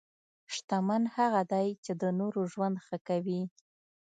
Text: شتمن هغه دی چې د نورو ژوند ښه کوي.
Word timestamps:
شتمن 0.53 1.03
هغه 1.15 1.41
دی 1.51 1.67
چې 1.83 1.91
د 2.01 2.03
نورو 2.19 2.41
ژوند 2.51 2.75
ښه 2.85 2.97
کوي. 3.07 3.41